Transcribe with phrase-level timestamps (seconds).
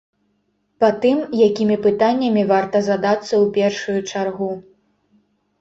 [0.83, 1.17] Па тым,
[1.49, 4.49] якімі пытаннямі варта задацца ў першую чаргу.